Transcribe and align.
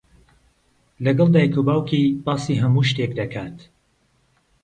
لەگەڵ 1.05 1.29
دایک 1.35 1.53
و 1.57 1.65
باوکی 1.67 2.03
باسی 2.25 2.59
هەموو 2.61 2.87
شتێک 2.89 3.11
دەکات. 3.19 3.57